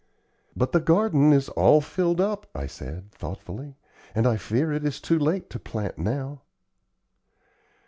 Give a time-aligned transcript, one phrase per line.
[0.55, 3.75] "But the garden is all filled up," I said, thoughtfully;
[4.15, 6.41] "and I fear it is too late to plant now."